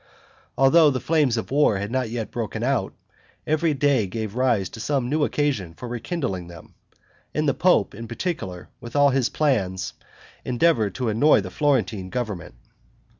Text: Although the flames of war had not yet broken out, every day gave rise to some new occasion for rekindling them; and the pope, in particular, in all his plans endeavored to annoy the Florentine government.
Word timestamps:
Although 0.57 0.89
the 0.89 0.99
flames 0.99 1.37
of 1.37 1.51
war 1.51 1.77
had 1.77 1.91
not 1.91 2.09
yet 2.09 2.31
broken 2.31 2.63
out, 2.63 2.93
every 3.45 3.75
day 3.75 4.07
gave 4.07 4.33
rise 4.33 4.67
to 4.69 4.79
some 4.79 5.07
new 5.11 5.23
occasion 5.23 5.75
for 5.75 5.87
rekindling 5.87 6.47
them; 6.47 6.73
and 7.35 7.47
the 7.47 7.53
pope, 7.53 7.93
in 7.93 8.07
particular, 8.07 8.67
in 8.81 8.89
all 8.95 9.11
his 9.11 9.29
plans 9.29 9.93
endeavored 10.43 10.95
to 10.95 11.09
annoy 11.09 11.41
the 11.41 11.51
Florentine 11.51 12.09
government. 12.09 12.55